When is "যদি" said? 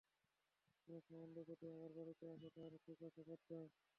1.49-1.65